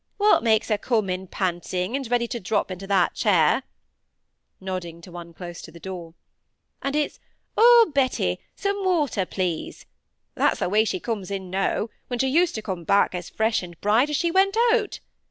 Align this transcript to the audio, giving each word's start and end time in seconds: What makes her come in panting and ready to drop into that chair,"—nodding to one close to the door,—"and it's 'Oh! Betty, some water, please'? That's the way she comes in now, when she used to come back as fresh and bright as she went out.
What 0.17 0.41
makes 0.41 0.69
her 0.69 0.79
come 0.79 1.11
in 1.11 1.27
panting 1.27 1.95
and 1.95 2.09
ready 2.09 2.27
to 2.29 2.39
drop 2.39 2.71
into 2.71 2.87
that 2.87 3.13
chair,"—nodding 3.13 4.99
to 5.01 5.11
one 5.11 5.31
close 5.31 5.61
to 5.61 5.71
the 5.71 5.79
door,—"and 5.79 6.95
it's 6.95 7.19
'Oh! 7.55 7.91
Betty, 7.93 8.39
some 8.55 8.83
water, 8.83 9.27
please'? 9.27 9.85
That's 10.33 10.57
the 10.59 10.69
way 10.69 10.85
she 10.85 10.99
comes 10.99 11.29
in 11.29 11.51
now, 11.51 11.89
when 12.07 12.17
she 12.17 12.29
used 12.29 12.55
to 12.55 12.63
come 12.63 12.83
back 12.83 13.13
as 13.13 13.29
fresh 13.29 13.61
and 13.61 13.79
bright 13.79 14.09
as 14.09 14.15
she 14.15 14.31
went 14.31 14.57
out. 14.73 14.99